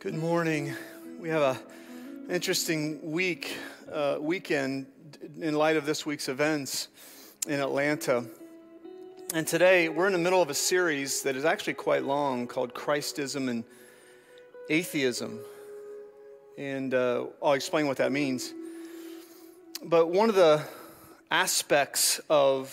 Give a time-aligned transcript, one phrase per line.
[0.00, 0.76] Good morning.
[1.18, 3.56] We have a interesting week,
[3.90, 4.86] uh, weekend
[5.40, 6.86] in light of this week's events
[7.48, 8.24] in Atlanta.
[9.34, 12.74] And today we're in the middle of a series that is actually quite long called
[12.74, 13.64] Christism and
[14.70, 15.40] Atheism.
[16.56, 18.54] And uh, I'll explain what that means.
[19.82, 20.62] But one of the
[21.28, 22.70] aspects of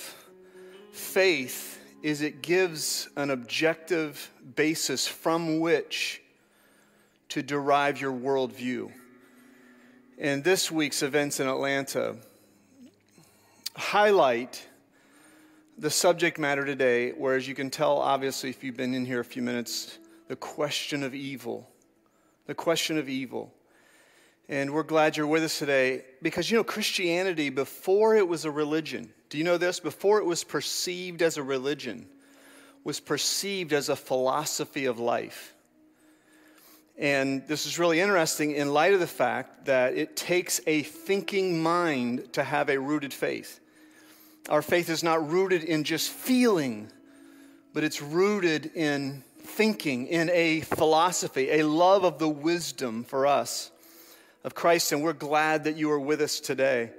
[0.91, 6.21] faith is it gives an objective basis from which
[7.29, 8.91] to derive your worldview.
[10.17, 12.15] And this week's events in Atlanta
[13.75, 14.65] highlight
[15.77, 19.25] the subject matter today, whereas you can tell, obviously, if you've been in here a
[19.25, 19.97] few minutes,
[20.27, 21.69] the question of evil.
[22.45, 23.53] The question of evil.
[24.47, 28.51] And we're glad you're with us today because, you know, Christianity, before it was a
[28.51, 29.79] religion, do you know this?
[29.79, 32.07] Before it was perceived as a religion,
[32.83, 35.54] was perceived as a philosophy of life.
[36.97, 41.61] And this is really interesting in light of the fact that it takes a thinking
[41.61, 43.59] mind to have a rooted faith.
[44.47, 46.89] Our faith is not rooted in just feeling,
[47.73, 53.71] but it's rooted in thinking, in a philosophy, a love of the wisdom for us
[54.45, 54.93] of Christ.
[54.93, 56.91] And we're glad that you are with us today.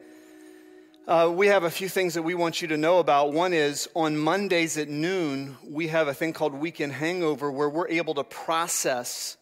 [1.08, 3.32] Uh, we have a few things that we want you to know about.
[3.32, 7.88] One is on Mondays at noon, we have a thing called Weekend Hangover where we're
[7.88, 9.36] able to process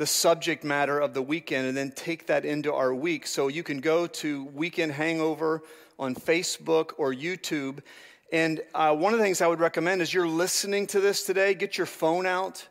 [0.00, 3.26] the subject matter of the weekend and then take that into our week.
[3.26, 5.62] So you can go to Weekend Hangover
[5.98, 7.80] on Facebook or YouTube.
[8.32, 11.52] And uh, one of the things I would recommend is you're listening to this today,
[11.52, 12.66] get your phone out.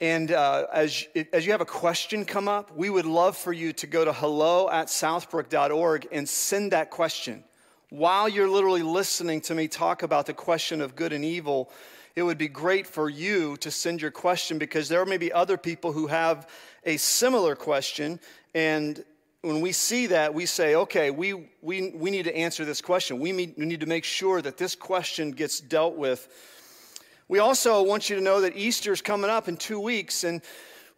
[0.00, 3.72] And uh, as, as you have a question come up, we would love for you
[3.74, 7.44] to go to hello at southbrook.org and send that question.
[7.90, 11.70] While you're literally listening to me talk about the question of good and evil,
[12.16, 15.56] it would be great for you to send your question because there may be other
[15.56, 16.48] people who have
[16.84, 18.20] a similar question.
[18.54, 19.04] And
[19.42, 23.18] when we see that, we say, okay, we, we, we need to answer this question.
[23.18, 26.28] We need, we need to make sure that this question gets dealt with.
[27.26, 30.40] We also want you to know that Easter is coming up in two weeks, and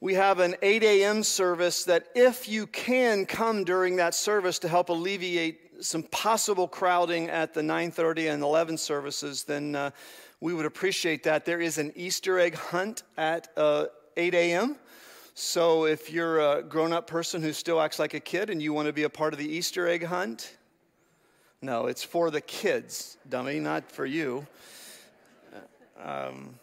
[0.01, 1.23] we have an 8 a.m.
[1.23, 7.31] service that if you can come during that service to help alleviate some possible crowding
[7.31, 9.91] at the 9.30 and 11 services, then uh,
[10.41, 11.45] we would appreciate that.
[11.45, 13.87] There is an Easter egg hunt at uh,
[14.17, 14.77] 8 a.m.
[15.35, 18.73] So if you're a grown up person who still acts like a kid and you
[18.73, 20.57] want to be a part of the Easter egg hunt,
[21.63, 24.47] no, it's for the kids, dummy, not for you.
[26.03, 26.59] Um,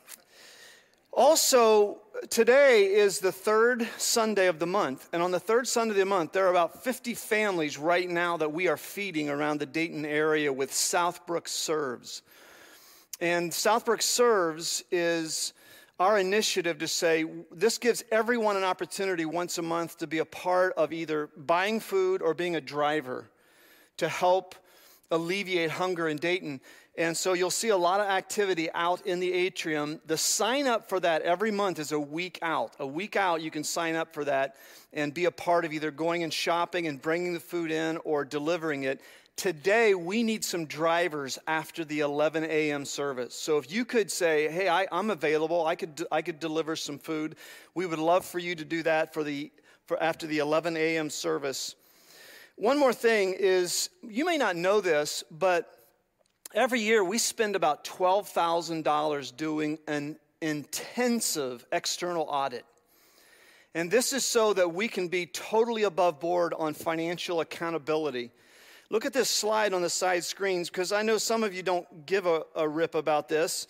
[1.12, 5.10] also, today is the third Sunday of the month.
[5.14, 8.38] And on the third Sunday of the month, there are about 50 families right now
[8.38, 12.24] that we are feeding around the Dayton area with Southbrook Serves.
[13.24, 15.54] And Southbrook Serves is
[15.98, 17.24] our initiative to say
[17.54, 21.80] this gives everyone an opportunity once a month to be a part of either buying
[21.80, 23.30] food or being a driver
[23.96, 24.56] to help
[25.10, 26.60] alleviate hunger in Dayton.
[26.98, 30.02] And so you'll see a lot of activity out in the atrium.
[30.06, 32.76] The sign up for that every month is a week out.
[32.80, 34.58] A week out, you can sign up for that
[34.92, 38.26] and be a part of either going and shopping and bringing the food in or
[38.26, 39.00] delivering it.
[39.36, 42.86] Today, we need some drivers after the 11 a.m.
[42.86, 43.34] service.
[43.34, 47.00] So if you could say, hey, I, am available, I could, I could deliver some
[47.00, 47.36] food,
[47.74, 49.52] we would love for you to do that for the,
[49.86, 51.10] for after the 11 a.m.
[51.10, 51.76] service.
[52.56, 55.80] One more thing is, you may not know this, but
[56.54, 62.66] every year we spend about $12,000 doing an intensive external audit.
[63.74, 68.30] And this is so that we can be totally above board on financial accountability.
[68.94, 72.06] Look at this slide on the side screens because I know some of you don't
[72.06, 73.66] give a, a rip about this.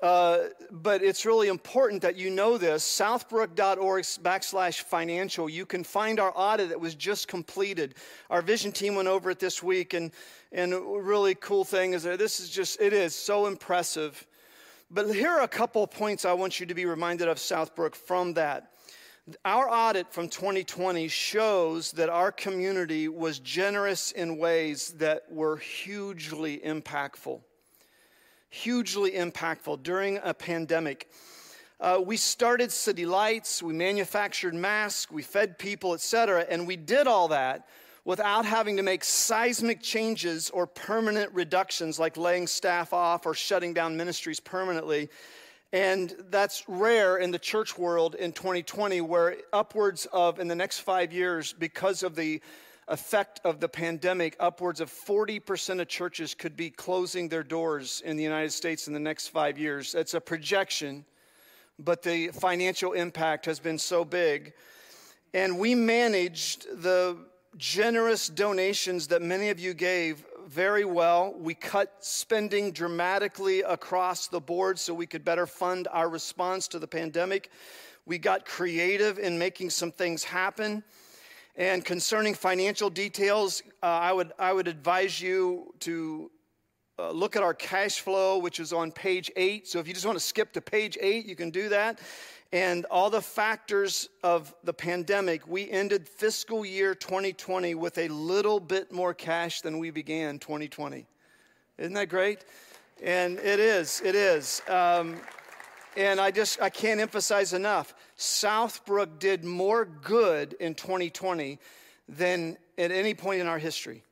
[0.00, 2.84] Uh, but it's really important that you know this.
[2.84, 5.48] Southbrook.org backslash financial.
[5.48, 7.96] You can find our audit that was just completed.
[8.30, 10.12] Our vision team went over it this week, and,
[10.52, 14.24] and really cool thing is that this is just, it is so impressive.
[14.92, 18.34] But here are a couple points I want you to be reminded of, Southbrook, from
[18.34, 18.70] that.
[19.44, 26.58] Our audit from 2020 shows that our community was generous in ways that were hugely
[26.64, 27.40] impactful.
[28.48, 31.10] Hugely impactful during a pandemic.
[31.78, 37.06] Uh, we started City Lights, we manufactured masks, we fed people, etc., and we did
[37.06, 37.68] all that
[38.04, 43.74] without having to make seismic changes or permanent reductions like laying staff off or shutting
[43.74, 45.10] down ministries permanently.
[45.72, 50.78] And that's rare in the church world in 2020, where upwards of, in the next
[50.78, 52.40] five years, because of the
[52.88, 58.16] effect of the pandemic, upwards of 40% of churches could be closing their doors in
[58.16, 59.92] the United States in the next five years.
[59.92, 61.04] That's a projection,
[61.78, 64.54] but the financial impact has been so big.
[65.34, 67.18] And we managed the
[67.58, 71.34] generous donations that many of you gave very well.
[71.38, 76.78] We cut spending dramatically across the board so we could better fund our response to
[76.78, 77.50] the pandemic.
[78.06, 80.82] We got creative in making some things happen.
[81.54, 86.30] And concerning financial details, uh, I, would, I would advise you to
[86.98, 89.68] uh, look at our cash flow, which is on page eight.
[89.68, 92.00] So if you just want to skip to page eight, you can do that.
[92.52, 98.58] And all the factors of the pandemic, we ended fiscal year 2020 with a little
[98.58, 101.06] bit more cash than we began 2020.
[101.76, 102.44] Isn't that great?
[103.02, 104.62] And it is, it is.
[104.66, 105.16] Um,
[105.94, 107.94] and I just, I can't emphasize enough.
[108.16, 111.58] Southbrook did more good in 2020
[112.08, 114.02] than at any point in our history.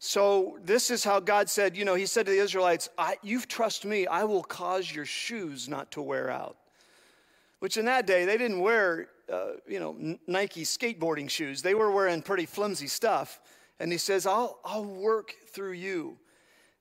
[0.00, 2.88] So, this is how God said, you know, He said to the Israelites,
[3.22, 6.56] You've trust me, I will cause your shoes not to wear out.
[7.62, 11.62] Which in that day, they didn't wear, uh, you know, Nike skateboarding shoes.
[11.62, 13.40] They were wearing pretty flimsy stuff.
[13.78, 16.18] And He says, I'll, I'll work through you.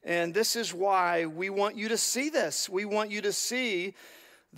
[0.04, 2.68] And this is why we want you to see this.
[2.68, 3.94] We want you to see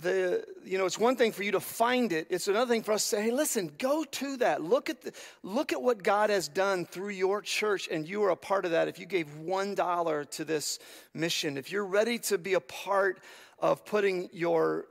[0.00, 2.26] the, you know, it's one thing for you to find it.
[2.30, 4.62] It's another thing for us to say, hey, listen, go to that.
[4.62, 5.12] Look at, the,
[5.42, 8.70] look at what God has done through your church, and you are a part of
[8.70, 8.88] that.
[8.88, 10.78] If you gave $1 to this
[11.12, 13.20] mission, if you're ready to be a part
[13.58, 14.86] of putting your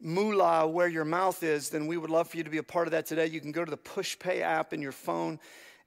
[0.00, 2.86] moolah where your mouth is, then we would love for you to be a part
[2.86, 3.26] of that today.
[3.26, 5.38] You can go to the Pushpay app in your phone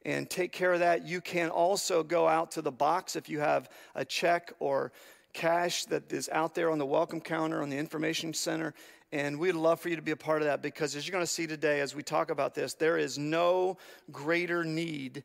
[0.04, 1.06] and take care of that.
[1.06, 4.92] You can also go out to the box if you have a check or
[5.34, 8.74] cash that is out there on the welcome counter on the information center.
[9.14, 11.26] And we'd love for you to be a part of that because as you're going
[11.26, 13.78] to see today, as we talk about this, there is no
[14.12, 15.24] greater need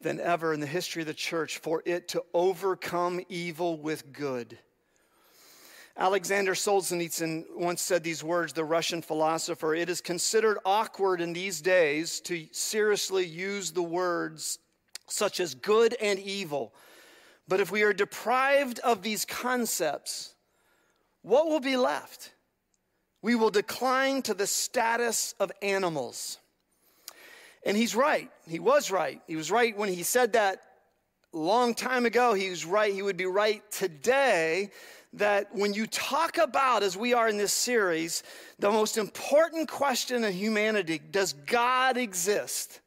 [0.00, 4.58] than ever in the history of the church for it to overcome evil with good.
[5.96, 11.60] Alexander Solzhenitsyn once said these words, the Russian philosopher It is considered awkward in these
[11.60, 14.58] days to seriously use the words
[15.06, 16.74] such as good and evil.
[17.46, 20.34] But if we are deprived of these concepts,
[21.22, 22.32] what will be left?
[23.22, 26.38] We will decline to the status of animals.
[27.64, 28.30] And he's right.
[28.48, 29.22] He was right.
[29.26, 30.60] He was right when he said that
[31.38, 32.34] long time ago.
[32.34, 32.92] He was right.
[32.92, 34.70] He would be right today
[35.14, 38.22] that when you talk about, as we are in this series,
[38.58, 42.80] the most important question in humanity does God exist?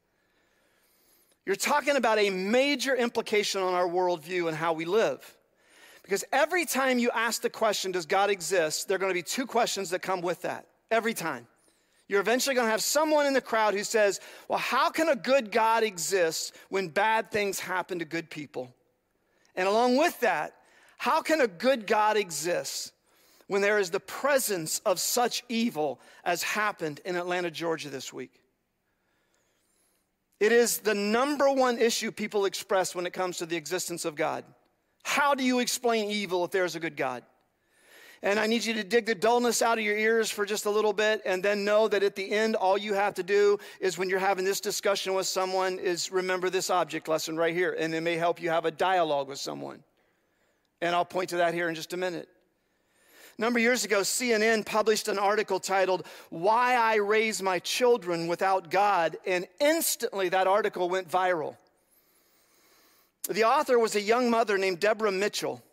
[1.45, 5.37] You're talking about a major implication on our worldview and how we live.
[6.03, 9.23] Because every time you ask the question, does God exist, there are going to be
[9.23, 10.67] two questions that come with that.
[10.91, 11.47] Every time.
[12.07, 15.15] You're eventually going to have someone in the crowd who says, Well, how can a
[15.15, 18.73] good God exist when bad things happen to good people?
[19.55, 20.53] And along with that,
[20.97, 22.93] how can a good God exist
[23.47, 28.41] when there is the presence of such evil as happened in Atlanta, Georgia this week?
[30.39, 34.15] It is the number one issue people express when it comes to the existence of
[34.15, 34.45] God.
[35.03, 37.23] How do you explain evil if there's a good God?
[38.27, 40.69] And I need you to dig the dullness out of your ears for just a
[40.69, 43.97] little bit and then know that at the end, all you have to do is
[43.97, 47.77] when you're having this discussion with someone is remember this object lesson right here.
[47.79, 49.81] And it may help you have a dialogue with someone.
[50.81, 52.27] And I'll point to that here in just a minute.
[53.37, 58.27] A number of years ago, CNN published an article titled, Why I Raise My Children
[58.27, 61.55] Without God, and instantly that article went viral.
[63.29, 65.63] The author was a young mother named Deborah Mitchell,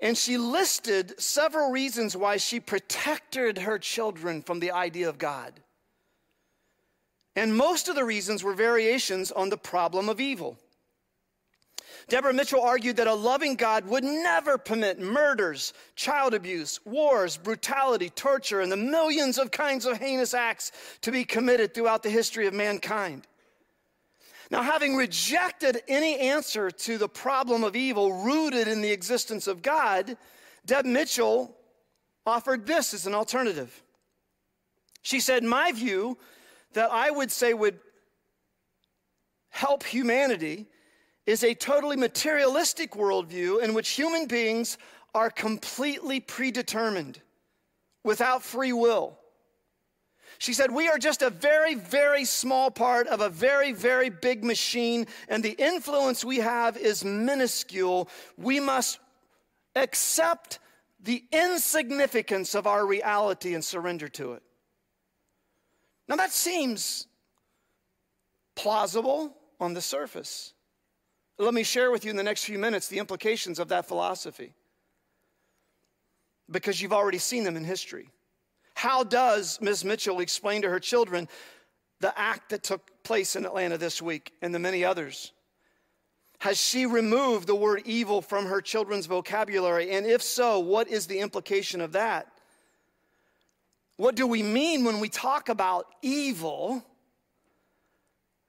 [0.00, 5.60] and she listed several reasons why she protected her children from the idea of God.
[7.34, 10.58] And most of the reasons were variations on the problem of evil.
[12.08, 18.10] Deborah Mitchell argued that a loving God would never permit murders, child abuse, wars, brutality,
[18.10, 22.46] torture, and the millions of kinds of heinous acts to be committed throughout the history
[22.46, 23.26] of mankind.
[24.50, 29.62] Now, having rejected any answer to the problem of evil rooted in the existence of
[29.62, 30.16] God,
[30.64, 31.56] Deb Mitchell
[32.24, 33.82] offered this as an alternative.
[35.02, 36.18] She said, My view
[36.74, 37.78] that I would say would
[39.48, 40.66] help humanity
[41.26, 44.78] is a totally materialistic worldview in which human beings
[45.14, 47.20] are completely predetermined
[48.04, 49.18] without free will.
[50.38, 54.44] She said, We are just a very, very small part of a very, very big
[54.44, 58.08] machine, and the influence we have is minuscule.
[58.36, 58.98] We must
[59.74, 60.58] accept
[61.00, 64.42] the insignificance of our reality and surrender to it.
[66.08, 67.06] Now, that seems
[68.54, 70.52] plausible on the surface.
[71.38, 74.54] Let me share with you in the next few minutes the implications of that philosophy
[76.50, 78.08] because you've already seen them in history.
[78.76, 79.86] How does Ms.
[79.86, 81.28] Mitchell explain to her children
[82.00, 85.32] the act that took place in Atlanta this week and the many others?
[86.40, 89.92] Has she removed the word evil from her children's vocabulary?
[89.92, 92.30] And if so, what is the implication of that?
[93.96, 96.84] What do we mean when we talk about evil?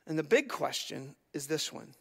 [0.08, 1.94] And the big question is this one.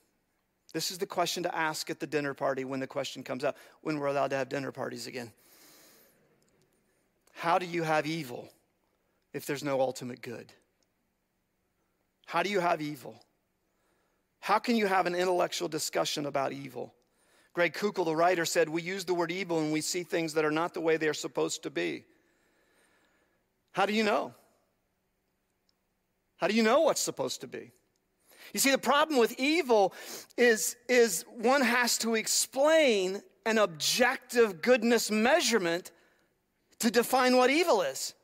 [0.74, 3.56] This is the question to ask at the dinner party when the question comes up
[3.82, 5.30] when we're allowed to have dinner parties again.
[7.36, 8.48] How do you have evil
[9.34, 10.50] if there's no ultimate good?
[12.24, 13.22] How do you have evil?
[14.40, 16.94] How can you have an intellectual discussion about evil?
[17.52, 20.46] Greg Koukl, the writer, said, We use the word evil and we see things that
[20.46, 22.04] are not the way they are supposed to be.
[23.72, 24.32] How do you know?
[26.38, 27.70] How do you know what's supposed to be?
[28.54, 29.92] You see, the problem with evil
[30.38, 35.90] is, is one has to explain an objective goodness measurement
[36.80, 38.14] to define what evil is.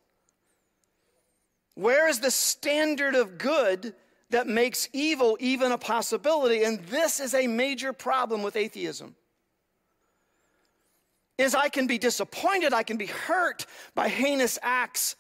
[1.75, 3.95] Where is the standard of good
[4.31, 6.65] that makes evil even a possibility?
[6.65, 9.15] And this is a major problem with atheism.
[11.39, 15.17] Is I can be disappointed, I can be hurt by heinous acts,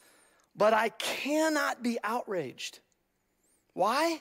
[0.54, 2.80] but I cannot be outraged.
[3.72, 4.20] Why?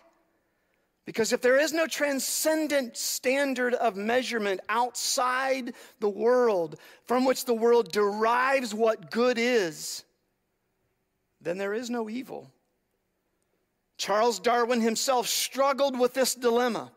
[1.05, 7.53] Because if there is no transcendent standard of measurement outside the world from which the
[7.53, 10.03] world derives what good is,
[11.41, 12.51] then there is no evil.
[13.97, 16.91] Charles Darwin himself struggled with this dilemma.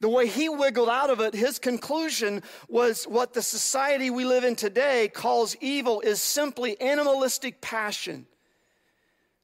[0.00, 4.44] The way he wiggled out of it, his conclusion was what the society we live
[4.44, 8.26] in today calls evil is simply animalistic passion.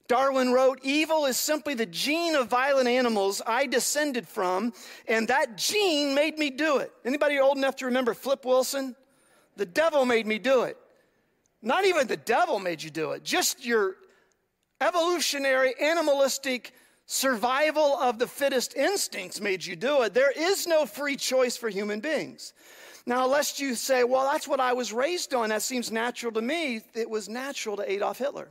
[0.09, 4.73] Darwin wrote, Evil is simply the gene of violent animals I descended from,
[5.09, 6.93] and that gene made me do it.
[7.05, 8.95] Anybody old enough to remember Flip Wilson?
[9.57, 10.77] The devil made me do it.
[11.63, 13.97] Not even the devil made you do it, just your
[14.81, 16.73] evolutionary, animalistic
[17.07, 20.13] survival of the fittest instincts made you do it.
[20.13, 22.53] There is no free choice for human beings.
[23.07, 26.43] Now, lest you say, well, that's what I was raised on, that seems natural to
[26.43, 28.49] me, it was natural to Adolf Hitler.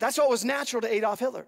[0.00, 1.46] That's what was natural to Adolf Hitler.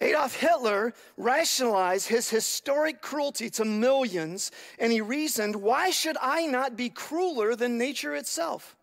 [0.00, 6.76] Adolf Hitler rationalized his historic cruelty to millions, and he reasoned, why should I not
[6.76, 8.76] be crueler than nature itself?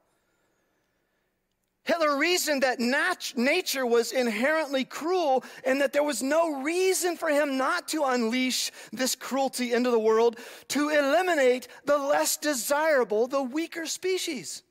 [1.83, 7.27] Hitler reasoned that nat- nature was inherently cruel and that there was no reason for
[7.27, 10.39] him not to unleash this cruelty into the world
[10.69, 14.63] to eliminate the less desirable, the weaker species.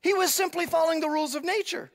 [0.00, 1.90] He was simply following the rules of nature.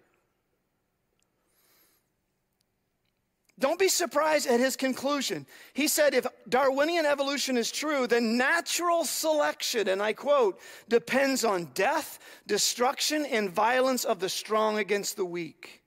[3.63, 5.45] Don't be surprised at his conclusion.
[5.71, 11.69] He said if Darwinian evolution is true, then natural selection, and I quote, depends on
[11.73, 15.81] death, destruction, and violence of the strong against the weak.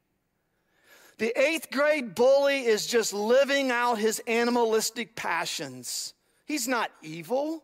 [1.18, 6.14] The eighth grade bully is just living out his animalistic passions.
[6.46, 7.62] He's not evil.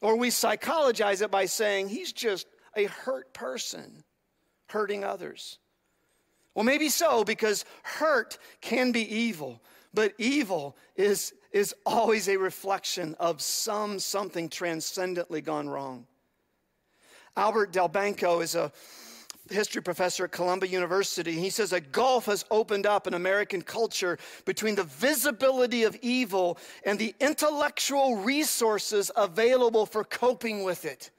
[0.00, 2.46] Or we psychologize it by saying he's just
[2.76, 4.04] a hurt person
[4.68, 5.58] hurting others.
[6.54, 9.62] Well, maybe so, because hurt can be evil,
[9.94, 16.06] but evil is, is always a reflection of some something transcendently gone wrong.
[17.36, 18.70] Albert Delbanco is a
[19.50, 21.32] history professor at Columbia University.
[21.32, 26.58] He says a gulf has opened up in American culture between the visibility of evil
[26.84, 31.10] and the intellectual resources available for coping with it.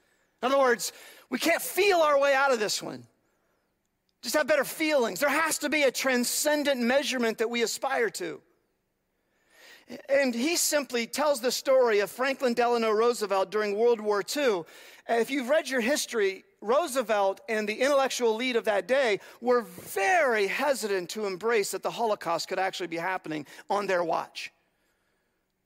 [0.42, 0.92] In other words,
[1.30, 3.06] we can't feel our way out of this one
[4.24, 5.20] just have better feelings.
[5.20, 8.40] There has to be a transcendent measurement that we aspire to.
[10.08, 14.62] And he simply tells the story of Franklin Delano Roosevelt during World War II.
[15.06, 20.46] If you've read your history, Roosevelt and the intellectual elite of that day were very
[20.46, 24.50] hesitant to embrace that the Holocaust could actually be happening on their watch.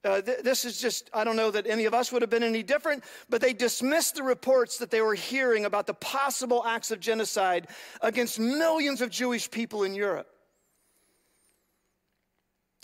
[0.05, 2.45] Uh, th- this is just, I don't know that any of us would have been
[2.45, 6.90] any different, but they dismissed the reports that they were hearing about the possible acts
[6.90, 7.69] of genocide
[8.00, 10.28] against millions of Jewish people in Europe.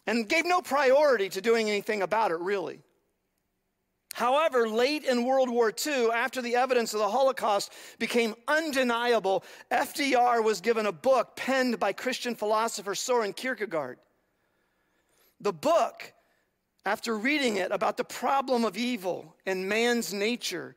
[0.07, 2.81] And gave no priority to doing anything about it, really.
[4.15, 9.43] However, late in World War II, after the evidence of the Holocaust became undeniable,
[9.73, 13.99] FDR was given a book penned by Christian philosopher Soren Kierkegaard.
[15.41, 16.14] The book
[16.87, 20.77] after reading it about the problem of evil and man's nature,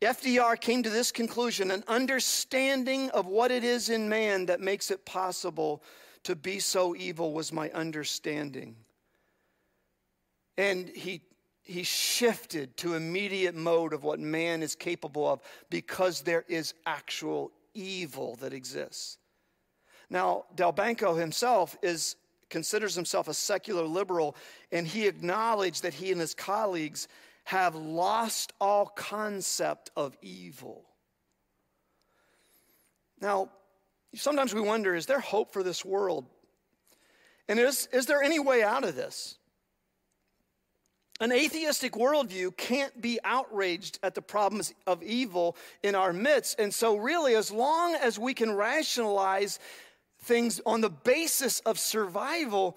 [0.00, 4.90] FDR came to this conclusion an understanding of what it is in man that makes
[4.90, 5.82] it possible
[6.24, 8.76] to be so evil was my understanding.
[10.56, 11.20] And he
[11.64, 17.50] he shifted to immediate mode of what man is capable of because there is actual
[17.72, 19.16] evil that exists.
[20.10, 22.16] Now, Delbanco himself is
[22.54, 24.36] considers himself a secular liberal,
[24.70, 27.08] and he acknowledged that he and his colleagues
[27.42, 30.84] have lost all concept of evil.
[33.20, 33.48] Now,
[34.14, 36.26] sometimes we wonder is there hope for this world?
[37.48, 39.36] And is, is there any way out of this?
[41.18, 46.60] An atheistic worldview can't be outraged at the problems of evil in our midst.
[46.60, 49.58] And so, really, as long as we can rationalize
[50.24, 52.76] things on the basis of survival,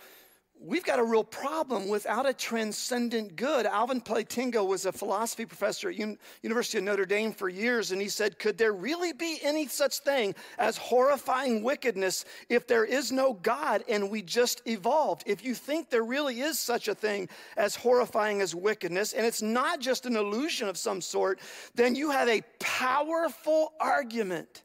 [0.60, 3.66] we've got a real problem without a transcendent good.
[3.66, 8.02] Alvin Plantinga was a philosophy professor at Un- University of Notre Dame for years, and
[8.02, 13.12] he said, Could there really be any such thing as horrifying wickedness if there is
[13.12, 15.24] no God and we just evolved?
[15.26, 19.42] If you think there really is such a thing as horrifying as wickedness, and it's
[19.42, 21.40] not just an illusion of some sort,
[21.76, 24.64] then you have a powerful argument.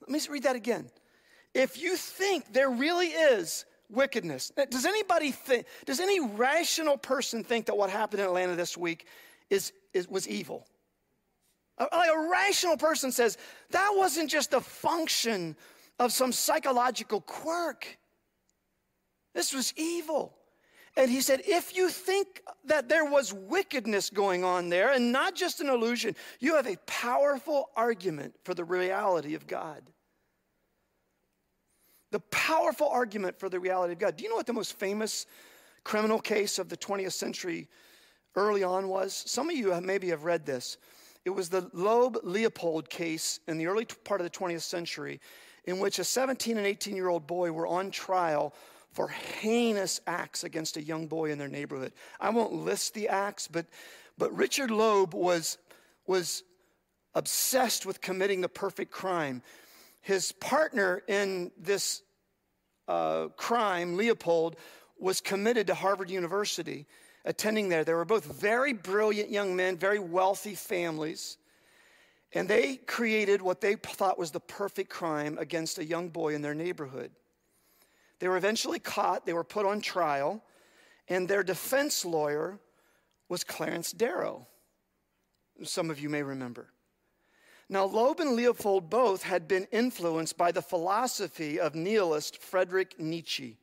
[0.00, 0.90] Let me read that again.
[1.56, 4.52] If you think there really is wickedness.
[4.70, 9.06] Does anybody think, does any rational person think that what happened in Atlanta this week
[9.48, 10.66] is, is, was evil?
[11.78, 13.38] Like a rational person says,
[13.70, 15.56] that wasn't just a function
[15.98, 17.86] of some psychological quirk.
[19.34, 20.36] This was evil.
[20.94, 25.34] And he said, if you think that there was wickedness going on there and not
[25.34, 29.80] just an illusion, you have a powerful argument for the reality of God
[32.16, 34.16] the powerful argument for the reality of God.
[34.16, 35.26] Do you know what the most famous
[35.84, 37.68] criminal case of the 20th century
[38.36, 39.22] early on was?
[39.26, 40.78] Some of you have, maybe have read this.
[41.26, 45.20] It was the Loeb Leopold case in the early part of the 20th century,
[45.66, 48.54] in which a 17 and 18 year old boy were on trial
[48.94, 51.92] for heinous acts against a young boy in their neighborhood.
[52.18, 53.66] I won't list the acts, but,
[54.16, 55.58] but Richard Loeb was,
[56.06, 56.44] was
[57.14, 59.42] obsessed with committing the perfect crime.
[60.00, 62.00] His partner in this
[62.88, 64.56] uh, crime, Leopold,
[64.98, 66.86] was committed to Harvard University,
[67.24, 67.84] attending there.
[67.84, 71.38] They were both very brilliant young men, very wealthy families.
[72.32, 76.42] And they created what they thought was the perfect crime against a young boy in
[76.42, 77.10] their neighborhood.
[78.18, 80.42] They were eventually caught, they were put on trial,
[81.08, 82.58] and their defense lawyer
[83.28, 84.46] was Clarence Darrow.
[85.62, 86.68] Some of you may remember.
[87.68, 93.56] Now, Loeb and Leopold both had been influenced by the philosophy of nihilist Friedrich Nietzsche.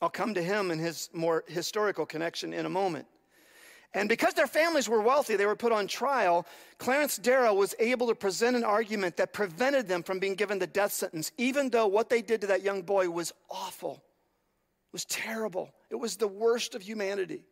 [0.00, 3.06] I'll come to him and his more historical connection in a moment.
[3.94, 6.46] And because their families were wealthy, they were put on trial.
[6.76, 10.66] Clarence Darrow was able to present an argument that prevented them from being given the
[10.66, 14.04] death sentence, even though what they did to that young boy was awful,
[14.92, 15.70] was terrible.
[15.90, 17.44] It was the worst of humanity.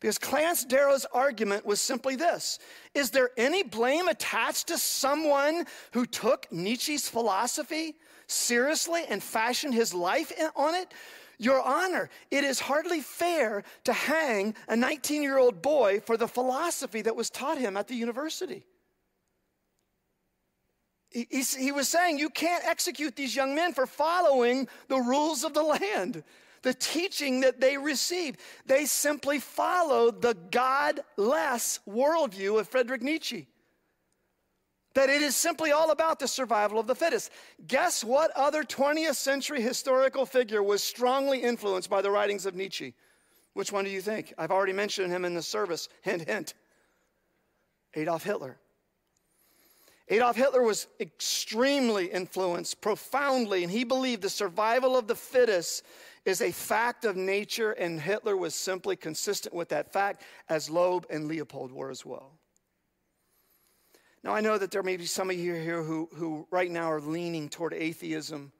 [0.00, 2.58] Because Clarence Darrow's argument was simply this
[2.94, 7.94] Is there any blame attached to someone who took Nietzsche's philosophy
[8.26, 10.92] seriously and fashioned his life on it?
[11.38, 16.28] Your Honor, it is hardly fair to hang a 19 year old boy for the
[16.28, 18.64] philosophy that was taught him at the university.
[21.10, 25.54] He, he, was saying you can't execute these young men for following the rules of
[25.54, 26.24] the land
[26.66, 28.40] the teaching that they received.
[28.66, 33.46] They simply followed the godless worldview of Friedrich Nietzsche.
[34.94, 37.30] That it is simply all about the survival of the fittest.
[37.68, 42.94] Guess what other 20th century historical figure was strongly influenced by the writings of Nietzsche?
[43.52, 44.34] Which one do you think?
[44.36, 45.88] I've already mentioned him in the service.
[46.02, 46.54] Hint, hint.
[47.94, 48.58] Adolf Hitler.
[50.08, 55.84] Adolf Hitler was extremely influenced, profoundly, and he believed the survival of the fittest
[56.26, 61.06] is a fact of nature, and Hitler was simply consistent with that fact, as Loeb
[61.08, 62.32] and Leopold were as well.
[64.24, 66.90] Now, I know that there may be some of you here who, who right now
[66.90, 68.50] are leaning toward atheism.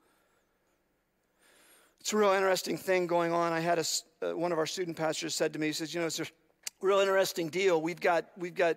[1.99, 3.53] It's a real interesting thing going on.
[3.53, 3.85] I had a,
[4.23, 6.27] uh, one of our student pastors said to me, he says, you know, it's a
[6.81, 7.83] real interesting deal.
[7.83, 8.77] We've got, we've got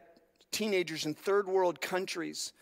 [0.51, 2.53] teenagers in third world countries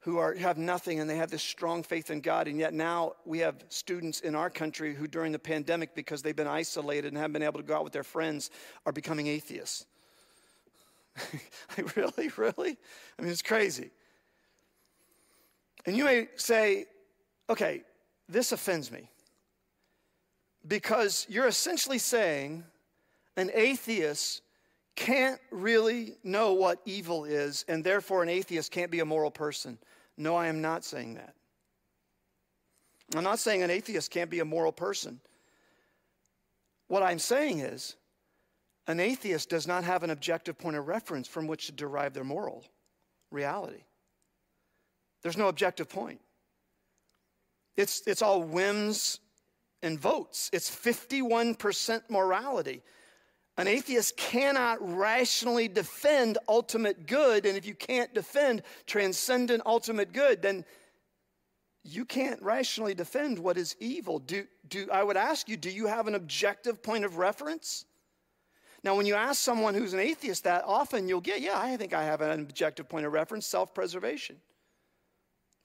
[0.00, 2.48] who are, have nothing and they have this strong faith in God.
[2.48, 6.34] And yet now we have students in our country who, during the pandemic, because they've
[6.34, 8.50] been isolated and haven't been able to go out with their friends,
[8.86, 9.84] are becoming atheists.
[11.76, 12.30] like, really?
[12.36, 12.78] Really?
[13.18, 13.90] I mean, it's crazy.
[15.84, 16.86] And you may say,
[17.50, 17.82] okay,
[18.28, 19.10] this offends me.
[20.66, 22.64] Because you're essentially saying
[23.36, 24.42] an atheist
[24.96, 29.78] can't really know what evil is, and therefore an atheist can't be a moral person.
[30.16, 31.34] No, I am not saying that.
[33.16, 35.20] I'm not saying an atheist can't be a moral person.
[36.88, 37.96] What I'm saying is,
[38.86, 42.24] An atheist does not have an objective point of reference from which to derive their
[42.24, 42.64] moral
[43.30, 43.84] reality.
[45.22, 46.20] There's no objective point.
[47.76, 49.20] It's, it's all whims
[49.80, 50.50] and votes.
[50.52, 52.82] It's 51% morality.
[53.60, 60.40] An atheist cannot rationally defend ultimate good, and if you can't defend transcendent ultimate good,
[60.40, 60.64] then
[61.84, 64.18] you can't rationally defend what is evil.
[64.18, 67.84] Do, do, I would ask you, do you have an objective point of reference?
[68.82, 71.92] Now, when you ask someone who's an atheist that, often you'll get, yeah, I think
[71.92, 74.36] I have an objective point of reference self preservation.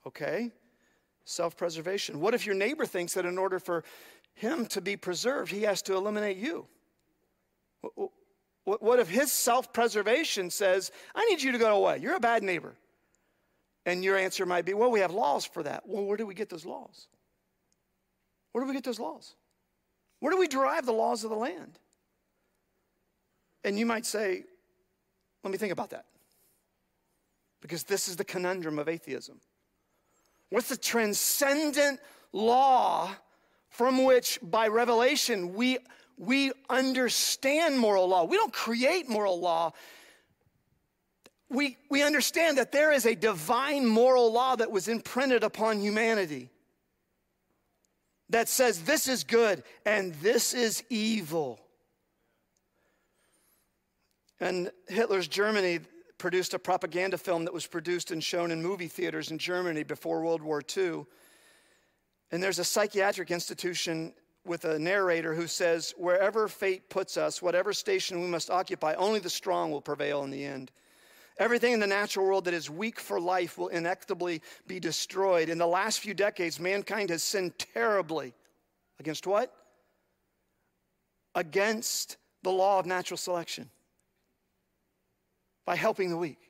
[0.06, 0.52] Okay?
[1.24, 2.20] Self preservation.
[2.20, 3.86] What if your neighbor thinks that in order for
[4.34, 6.68] him to be preserved, he has to eliminate you?
[8.64, 12.00] What if his self preservation says, I need you to go away?
[12.00, 12.76] You're a bad neighbor.
[13.86, 15.84] And your answer might be, well, we have laws for that.
[15.86, 17.08] Well, where do we get those laws?
[18.52, 19.36] Where do we get those laws?
[20.20, 21.78] Where do we derive the laws of the land?
[23.64, 24.44] And you might say,
[25.44, 26.06] let me think about that.
[27.62, 29.40] Because this is the conundrum of atheism.
[30.50, 32.00] What's the transcendent
[32.32, 33.12] law
[33.70, 35.80] from which, by revelation, we,
[36.18, 38.24] we understand moral law?
[38.24, 39.74] We don't create moral law
[41.50, 46.50] we, we understand that there is a divine moral law that was imprinted upon humanity
[48.30, 51.60] that says this is good and this is evil.
[54.40, 55.80] And Hitler's Germany
[56.18, 60.22] produced a propaganda film that was produced and shown in movie theaters in Germany before
[60.22, 61.06] World War II.
[62.32, 64.14] And there's a psychiatric institution
[64.46, 69.20] with a narrator who says, Wherever fate puts us, whatever station we must occupy, only
[69.20, 70.72] the strong will prevail in the end.
[71.38, 75.50] Everything in the natural world that is weak for life will inexorably be destroyed.
[75.50, 78.34] In the last few decades, mankind has sinned terribly.
[79.00, 79.54] Against what?
[81.34, 83.70] Against the law of natural selection
[85.66, 86.45] by helping the weak.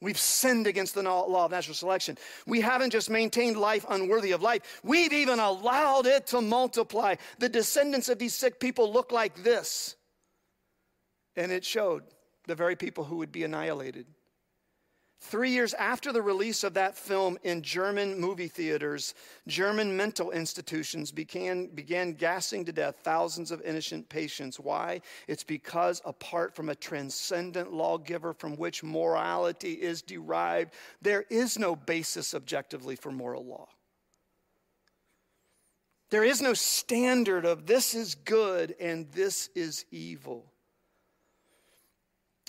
[0.00, 2.18] We've sinned against the law of natural selection.
[2.46, 7.14] We haven't just maintained life unworthy of life, we've even allowed it to multiply.
[7.38, 9.96] The descendants of these sick people look like this.
[11.36, 12.04] And it showed
[12.46, 14.06] the very people who would be annihilated.
[15.26, 19.14] Three years after the release of that film in German movie theaters,
[19.48, 24.60] German mental institutions began, began gassing to death thousands of innocent patients.
[24.60, 25.00] Why?
[25.26, 31.74] It's because apart from a transcendent lawgiver from which morality is derived, there is no
[31.74, 33.68] basis objectively for moral law.
[36.10, 40.52] There is no standard of this is good and this is evil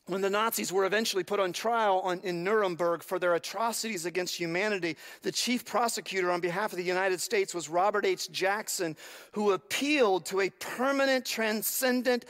[0.07, 4.35] when the Nazis were eventually put on trial on, in Nuremberg for their atrocities against
[4.35, 8.31] humanity, the chief prosecutor on behalf of the United States was Robert H.
[8.31, 8.95] Jackson,
[9.31, 12.25] who appealed to a permanent, transcendent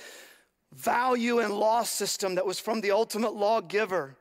[0.73, 4.15] value and law system that was from the ultimate lawgiver.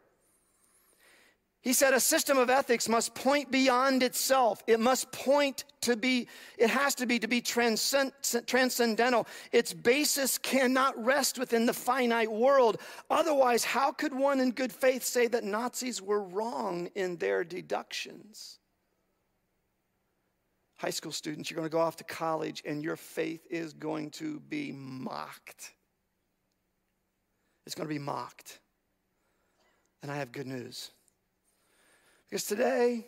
[1.65, 4.63] He said a system of ethics must point beyond itself.
[4.67, 8.13] It must point to be, it has to be to be transcend,
[8.47, 9.27] transcendental.
[9.51, 12.83] Its basis cannot rest within the finite world.
[13.09, 18.59] Otherwise, how could one in good faith say that Nazis were wrong in their deductions?
[20.77, 24.11] High school students, you're going to go off to college and your faith is going
[24.11, 25.73] to be mocked.
[27.65, 28.61] It's going to be mocked.
[30.03, 30.91] And I have good news.
[32.29, 33.07] Because today,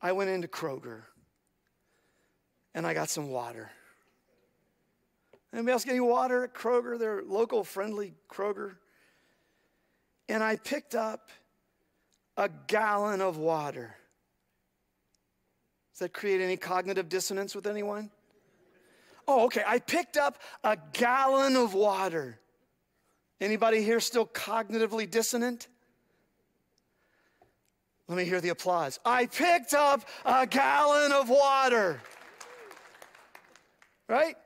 [0.00, 1.02] I went into Kroger
[2.74, 3.70] and I got some water.
[5.52, 6.98] Anybody else getting water at Kroger?
[6.98, 8.76] They're local friendly Kroger.
[10.28, 11.30] And I picked up
[12.36, 13.94] a gallon of water.
[15.92, 18.10] Does that create any cognitive dissonance with anyone?
[19.28, 19.62] Oh, okay.
[19.64, 22.40] I picked up a gallon of water.
[23.40, 25.68] Anybody here still cognitively dissonant?
[28.08, 28.98] Let me hear the applause.
[29.04, 32.00] I picked up a gallon of water.
[34.08, 34.36] Right?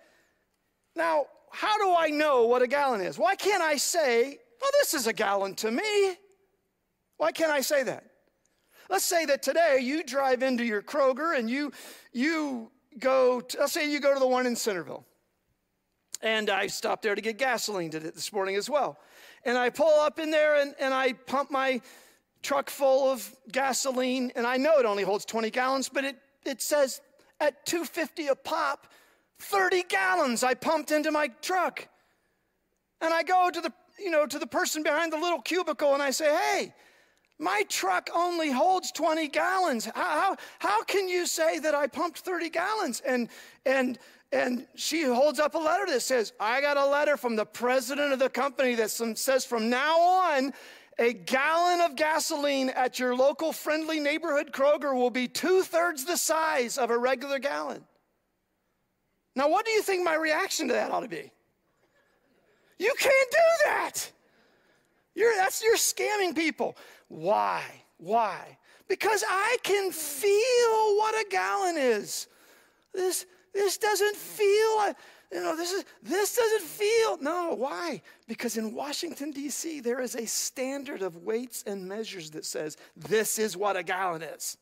[0.95, 3.19] Now, how do I know what a gallon is?
[3.19, 6.17] Why can't I say, well, this is a gallon to me?
[7.17, 8.05] Why can't I say that?
[8.89, 11.73] Let's say that today you drive into your Kroger and you,
[12.13, 15.05] you go, to, let's say you go to the one in Centerville.
[16.23, 18.99] And I stopped there to get gasoline this morning as well.
[19.45, 21.81] And I pull up in there and, and I pump my
[22.43, 26.63] truck full of gasoline, and I know it only holds 20 gallons, but it, it
[26.63, 27.01] says
[27.41, 28.87] at 250 a pop,
[29.41, 31.89] 30 gallons I pumped into my truck.
[33.01, 36.03] And I go to the, you know, to the person behind the little cubicle and
[36.03, 36.75] I say, hey,
[37.39, 39.85] my truck only holds 20 gallons.
[39.85, 43.01] How, how, how can you say that I pumped 30 gallons?
[43.07, 43.29] And,
[43.65, 43.99] and
[44.31, 48.13] and she holds up a letter that says, I got a letter from the president
[48.13, 50.53] of the company that says from now on,
[50.99, 56.17] a gallon of gasoline at your local friendly neighborhood Kroger will be two thirds the
[56.17, 57.85] size of a regular gallon.
[59.37, 61.31] Now, what do you think my reaction to that ought to be?
[62.79, 64.13] You can't do that.
[65.15, 66.77] You're, that's, you're scamming people.
[67.09, 67.63] Why?
[67.99, 68.59] Why?
[68.89, 72.27] Because I can feel what a gallon is.
[72.93, 74.95] This, this doesn't feel
[75.33, 77.19] you know, this is this doesn't feel.
[77.19, 78.01] No, why?
[78.27, 83.39] Because in Washington, D.C., there is a standard of weights and measures that says this
[83.39, 84.57] is what a gallon is.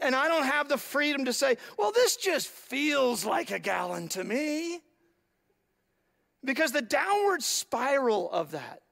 [0.00, 4.08] And I don't have the freedom to say, well, this just feels like a gallon
[4.08, 4.80] to me.
[6.44, 8.82] Because the downward spiral of that.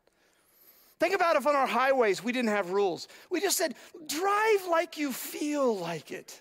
[0.98, 3.06] Think about if on our highways we didn't have rules.
[3.30, 3.74] We just said,
[4.06, 6.40] drive like you feel like it.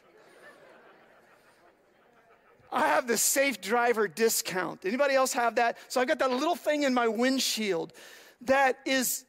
[2.75, 4.85] I have the safe driver discount.
[4.85, 5.77] Anybody else have that?
[5.87, 7.93] So I've got that little thing in my windshield
[8.41, 9.23] that is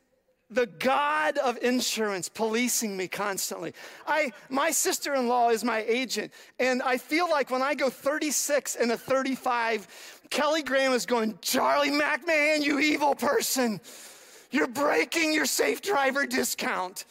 [0.51, 3.73] the God of insurance policing me constantly.
[4.07, 7.89] I, my sister in law is my agent, and I feel like when I go
[7.89, 13.81] 36 and a 35, Kelly Graham is going, Charlie McMahon, you evil person.
[14.51, 17.05] You're breaking your safe driver discount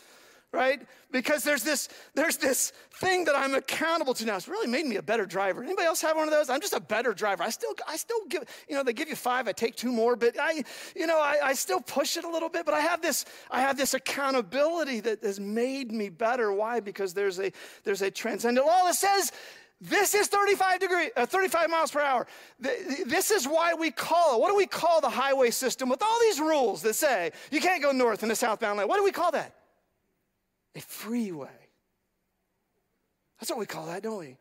[0.56, 0.82] right?
[1.16, 4.36] Because there's this, there's this thing that I'm accountable to now.
[4.36, 5.64] It's really made me a better driver.
[5.64, 6.50] Anybody else have one of those?
[6.50, 7.42] I'm just a better driver.
[7.42, 10.18] I still, I still give, you know, they give you five, I take two more,
[10.18, 13.02] but I, you know, I, I still push it a little bit, but I have
[13.02, 16.52] this, I have this accountability that has made me better.
[16.52, 16.82] Why?
[16.82, 17.50] Because there's a,
[17.86, 19.32] there's a transcendent law that says,
[19.80, 22.28] this is 35 degree, uh, 35 miles per hour.
[22.60, 24.42] This is why we call it.
[24.42, 27.82] What do we call the highway system with all these rules that say you can't
[27.82, 28.90] go north in the southbound lane?
[28.90, 29.56] What do we call that?
[30.76, 31.50] A freeway.
[33.40, 34.38] That's what we call that, don't we?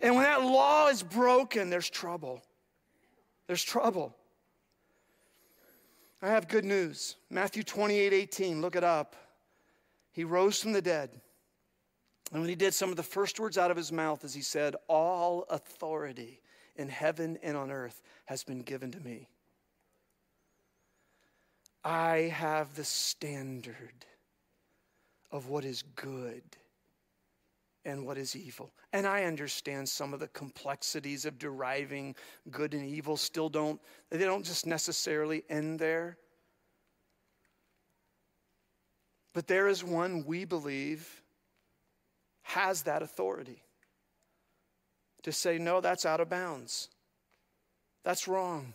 [0.00, 2.42] And when that law is broken, there's trouble.
[3.46, 4.14] There's trouble.
[6.20, 7.16] I have good news.
[7.30, 9.16] Matthew 28 18, look it up.
[10.12, 11.10] He rose from the dead.
[12.32, 14.42] And when he did, some of the first words out of his mouth as he
[14.42, 16.40] said, All authority
[16.76, 19.28] in heaven and on earth has been given to me.
[21.84, 24.04] I have the standard
[25.30, 26.42] of what is good
[27.84, 28.72] and what is evil.
[28.92, 32.14] And I understand some of the complexities of deriving
[32.50, 36.18] good and evil still don't, they don't just necessarily end there.
[39.34, 41.22] But there is one we believe
[42.42, 43.62] has that authority
[45.22, 46.88] to say, no, that's out of bounds.
[48.04, 48.74] That's wrong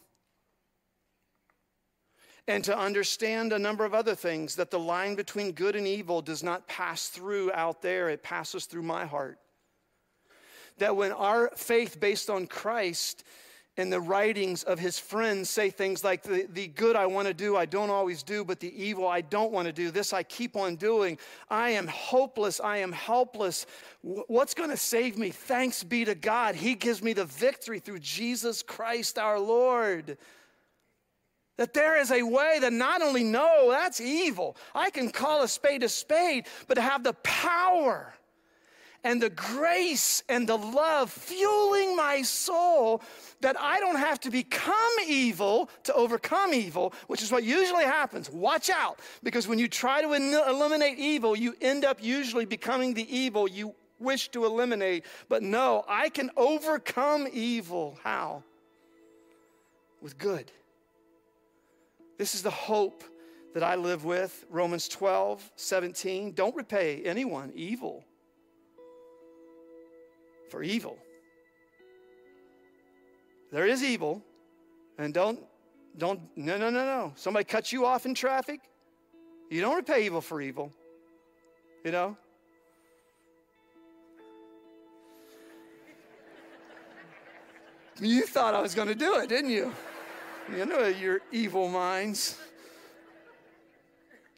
[2.47, 6.21] and to understand a number of other things that the line between good and evil
[6.21, 9.39] does not pass through out there, it passes through my heart.
[10.79, 13.23] That when our faith based on Christ
[13.77, 17.33] and the writings of his friends say things like, the, the good I want to
[17.33, 20.23] do, I don't always do, but the evil I don't want to do, this I
[20.23, 21.17] keep on doing.
[21.49, 23.65] I am hopeless, I am helpless.
[24.01, 25.29] What's going to save me?
[25.29, 26.55] Thanks be to God.
[26.55, 30.17] He gives me the victory through Jesus Christ our Lord.
[31.57, 35.47] That there is a way that not only know that's evil, I can call a
[35.47, 38.13] spade a spade, but to have the power
[39.03, 43.01] and the grace and the love fueling my soul
[43.41, 48.29] that I don't have to become evil to overcome evil, which is what usually happens.
[48.29, 53.15] Watch out, because when you try to eliminate evil, you end up usually becoming the
[53.15, 55.05] evil you wish to eliminate.
[55.29, 57.99] But no, I can overcome evil.
[58.03, 58.43] How?
[60.01, 60.51] With good.
[62.17, 63.03] This is the hope
[63.53, 64.45] that I live with.
[64.49, 66.33] Romans 12, 17.
[66.33, 68.03] Don't repay anyone evil
[70.49, 70.97] for evil.
[73.51, 74.23] There is evil,
[74.97, 75.39] and don't,
[75.97, 77.13] don't, no, no, no, no.
[77.15, 78.61] Somebody cuts you off in traffic,
[79.49, 80.71] you don't repay evil for evil.
[81.83, 82.17] You know?
[88.01, 89.71] You thought I was going to do it, didn't you?
[90.51, 92.37] You know your evil minds.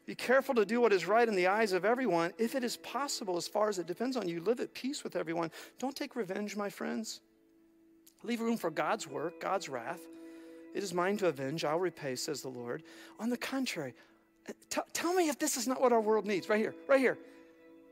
[0.06, 2.32] Be careful to do what is right in the eyes of everyone.
[2.38, 5.16] If it is possible, as far as it depends on you, live at peace with
[5.16, 5.50] everyone.
[5.80, 7.20] Don't take revenge, my friends.
[8.22, 10.00] Leave room for God's work, God's wrath.
[10.74, 12.84] It is mine to avenge, I'll repay, says the Lord.
[13.18, 13.94] On the contrary,
[14.70, 16.48] t- tell me if this is not what our world needs.
[16.48, 17.18] Right here, right here.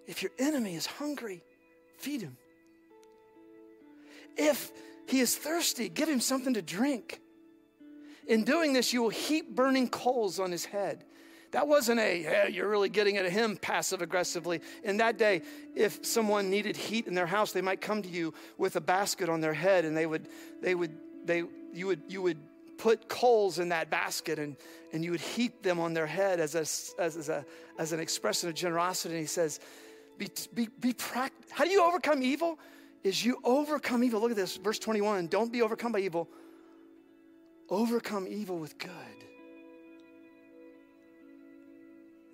[0.06, 1.42] If your enemy is hungry,
[1.98, 2.36] feed him.
[4.36, 4.70] If
[5.06, 7.20] he is thirsty, give him something to drink.
[8.26, 11.04] In doing this, you will heap burning coals on his head.
[11.54, 14.60] That wasn't a, hey, you're really getting at him passive aggressively.
[14.82, 15.42] In that day,
[15.76, 19.28] if someone needed heat in their house, they might come to you with a basket
[19.28, 20.26] on their head and they would,
[20.60, 20.90] they would,
[21.24, 22.38] they, you would, you would
[22.76, 24.56] put coals in that basket and,
[24.92, 27.44] and you would heap them on their head as, a, as, as, a,
[27.78, 29.14] as an expression of generosity.
[29.14, 29.60] And he says,
[30.18, 32.58] be, be, be pract- How do you overcome evil?
[33.04, 34.20] Is you overcome evil.
[34.20, 35.28] Look at this, verse 21.
[35.28, 36.28] Don't be overcome by evil,
[37.68, 38.90] overcome evil with good.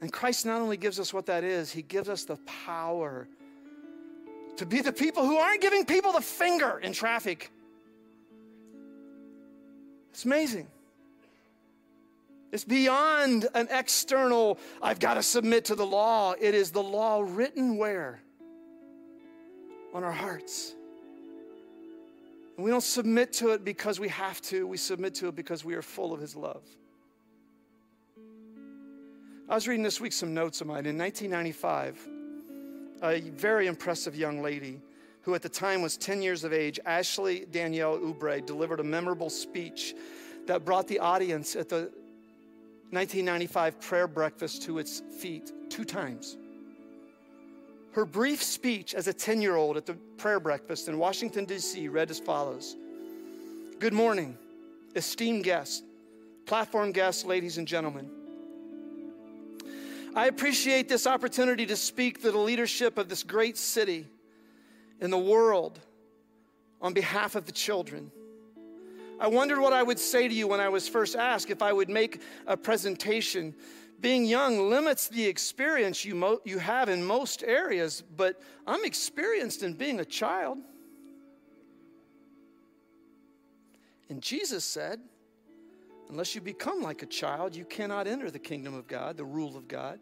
[0.00, 3.28] And Christ not only gives us what that is, He gives us the power
[4.56, 7.50] to be the people who aren't giving people the finger in traffic.
[10.10, 10.66] It's amazing.
[12.52, 16.34] It's beyond an external, I've got to submit to the law.
[16.38, 18.20] It is the law written where?
[19.94, 20.74] On our hearts.
[22.56, 25.64] And we don't submit to it because we have to, we submit to it because
[25.64, 26.62] we are full of His love.
[29.48, 30.86] I was reading this week some notes of mine.
[30.86, 32.08] In 1995,
[33.02, 34.80] a very impressive young lady
[35.22, 39.28] who at the time was 10 years of age, Ashley Danielle Oubre, delivered a memorable
[39.28, 39.94] speech
[40.46, 41.90] that brought the audience at the
[42.90, 46.36] 1995 prayer breakfast to its feet two times.
[47.92, 51.88] Her brief speech as a 10 year old at the prayer breakfast in Washington, D.C.,
[51.88, 52.76] read as follows
[53.78, 54.36] Good morning,
[54.94, 55.82] esteemed guests,
[56.46, 58.10] platform guests, ladies and gentlemen.
[60.14, 64.06] I appreciate this opportunity to speak to the leadership of this great city
[65.00, 65.78] and the world
[66.82, 68.10] on behalf of the children.
[69.20, 71.72] I wondered what I would say to you when I was first asked if I
[71.72, 73.54] would make a presentation.
[74.00, 79.62] Being young limits the experience you, mo- you have in most areas, but I'm experienced
[79.62, 80.58] in being a child.
[84.08, 85.00] And Jesus said,
[86.08, 89.56] Unless you become like a child, you cannot enter the kingdom of God, the rule
[89.56, 90.00] of God.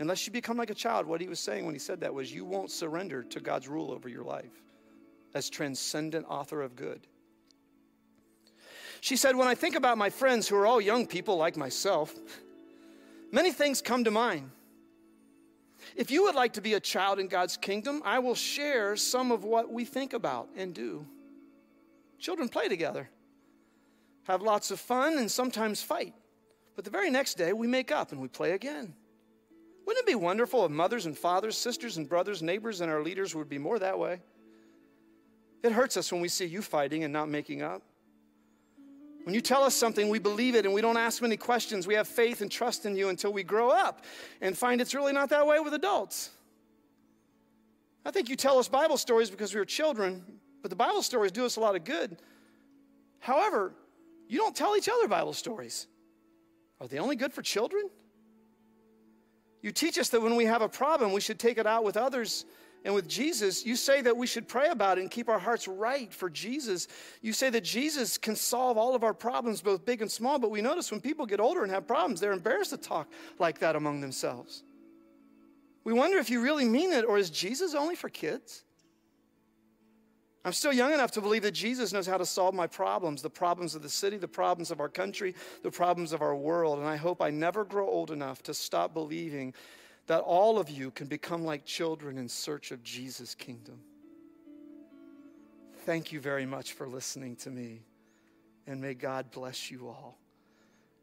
[0.00, 2.32] Unless you become like a child, what he was saying when he said that was
[2.32, 4.62] you won't surrender to God's rule over your life
[5.34, 7.06] as transcendent author of good.
[9.00, 12.14] She said, When I think about my friends who are all young people like myself,
[13.32, 14.50] many things come to mind.
[15.96, 19.30] If you would like to be a child in God's kingdom, I will share some
[19.30, 21.06] of what we think about and do.
[22.18, 23.08] Children play together
[24.28, 26.12] have lots of fun, and sometimes fight.
[26.76, 28.94] But the very next day, we make up and we play again.
[29.86, 33.34] Wouldn't it be wonderful if mothers and fathers, sisters and brothers, neighbors, and our leaders
[33.34, 34.20] would be more that way?
[35.62, 37.82] It hurts us when we see you fighting and not making up.
[39.28, 41.86] When you tell us something, we believe it and we don't ask many questions.
[41.86, 44.06] We have faith and trust in you until we grow up
[44.40, 46.30] and find it's really not that way with adults.
[48.06, 50.24] I think you tell us Bible stories because we were children,
[50.62, 52.16] but the Bible stories do us a lot of good.
[53.18, 53.74] However,
[54.30, 55.88] you don't tell each other Bible stories.
[56.80, 57.90] Are they only good for children?
[59.60, 61.98] You teach us that when we have a problem, we should take it out with
[61.98, 62.46] others
[62.88, 63.66] and with Jesus.
[63.66, 66.88] You say that we should pray about it and keep our hearts right for Jesus.
[67.20, 70.50] You say that Jesus can solve all of our problems, both big and small, but
[70.50, 73.76] we notice when people get older and have problems, they're embarrassed to talk like that
[73.76, 74.62] among themselves.
[75.84, 78.64] We wonder if you really mean it, or is Jesus only for kids?
[80.46, 83.28] I'm still young enough to believe that Jesus knows how to solve my problems the
[83.28, 86.78] problems of the city, the problems of our country, the problems of our world.
[86.78, 89.52] And I hope I never grow old enough to stop believing
[90.08, 93.78] that all of you can become like children in search of Jesus' kingdom.
[95.84, 97.82] Thank you very much for listening to me.
[98.66, 100.18] And may God bless you all.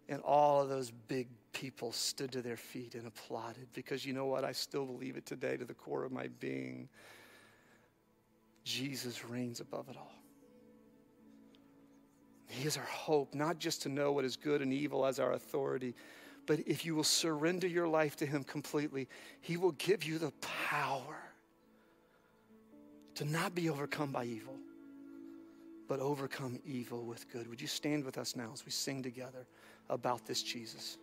[0.10, 4.26] And all of those big people stood to their feet and applauded because you know
[4.26, 4.44] what?
[4.44, 6.90] I still believe it today to the core of my being.
[8.64, 10.14] Jesus reigns above it all.
[12.48, 15.34] He is our hope, not just to know what is good and evil as our
[15.34, 15.96] authority,
[16.46, 19.08] but if you will surrender your life to Him completely,
[19.42, 21.18] He will give you the power
[23.16, 24.56] to not be overcome by evil,
[25.88, 27.48] but overcome evil with good.
[27.50, 29.46] Would you stand with us now as we sing together
[29.90, 30.98] about this Jesus?